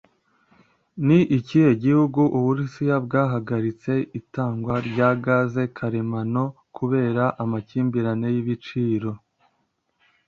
Ni 1.05 1.19
ikihe 1.37 1.71
gihugu 1.83 2.21
Uburusiya 2.37 2.95
bwahagaritse 3.05 3.93
itangwa 4.19 4.75
rya 4.87 5.09
gaze 5.23 5.63
karemano 5.77 6.43
kubera 6.77 7.23
amakimbirane 7.43 8.27
y'ibiciro? 8.35 9.11